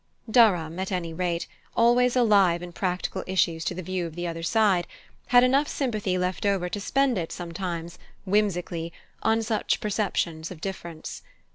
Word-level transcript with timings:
Durham, 0.27 0.79
at 0.79 0.91
any 0.91 1.13
rate, 1.13 1.45
always 1.77 2.15
alive 2.15 2.63
in 2.63 2.71
practical 2.71 3.23
issues 3.27 3.63
to 3.65 3.75
the 3.75 3.83
view 3.83 4.07
of 4.07 4.15
the 4.15 4.25
other 4.25 4.41
side, 4.41 4.87
had 5.27 5.43
enough 5.43 5.67
sympathy 5.67 6.17
left 6.17 6.43
over 6.43 6.69
to 6.69 6.79
spend 6.79 7.19
it 7.19 7.31
sometimes, 7.31 7.99
whimsically, 8.25 8.91
on 9.21 9.43
such 9.43 9.79
perceptions 9.79 10.49
of 10.49 10.59
difference. 10.59 11.21